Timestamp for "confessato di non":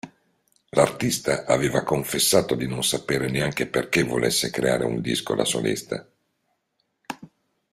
1.83-2.83